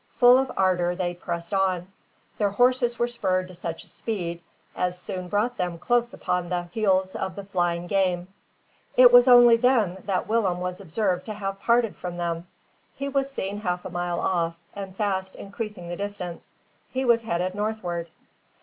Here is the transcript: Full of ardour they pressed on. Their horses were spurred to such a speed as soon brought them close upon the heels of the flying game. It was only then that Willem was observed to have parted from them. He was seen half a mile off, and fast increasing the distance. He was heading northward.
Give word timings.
Full 0.17 0.39
of 0.39 0.51
ardour 0.57 0.95
they 0.95 1.13
pressed 1.13 1.53
on. 1.53 1.91
Their 2.39 2.49
horses 2.49 2.97
were 2.97 3.07
spurred 3.07 3.47
to 3.49 3.53
such 3.53 3.83
a 3.83 3.87
speed 3.87 4.41
as 4.75 4.99
soon 4.99 5.27
brought 5.27 5.57
them 5.57 5.77
close 5.77 6.11
upon 6.11 6.49
the 6.49 6.63
heels 6.71 7.15
of 7.15 7.35
the 7.35 7.43
flying 7.43 7.85
game. 7.85 8.27
It 8.97 9.13
was 9.13 9.27
only 9.27 9.57
then 9.57 9.99
that 10.05 10.25
Willem 10.27 10.59
was 10.59 10.81
observed 10.81 11.27
to 11.27 11.35
have 11.35 11.61
parted 11.61 11.95
from 11.95 12.17
them. 12.17 12.47
He 12.95 13.09
was 13.09 13.29
seen 13.29 13.59
half 13.59 13.85
a 13.85 13.91
mile 13.91 14.19
off, 14.19 14.55
and 14.75 14.95
fast 14.95 15.35
increasing 15.35 15.87
the 15.87 15.95
distance. 15.97 16.55
He 16.89 17.05
was 17.05 17.21
heading 17.21 17.51
northward. 17.53 18.09